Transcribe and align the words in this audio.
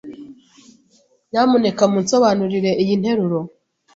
Nyamuneka 1.29 1.83
munsobanurire 1.91 2.71
iyi 2.81 2.95
nteruro. 3.01 3.39